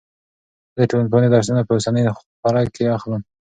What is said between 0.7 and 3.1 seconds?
زه د ټولنپوهنې درسونه په اوسنۍ خوره کې